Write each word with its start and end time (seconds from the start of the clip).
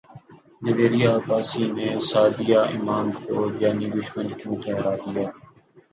جویریہ 0.63 1.09
عباسی 1.19 1.63
نے 1.75 1.87
سعدیہ 2.09 2.59
امام 2.75 3.07
کو 3.23 3.35
جانی 3.59 3.87
دشمن 3.97 4.27
کیوں 4.37 4.55
ٹھہرا 4.61 4.93
دیا 5.03 5.25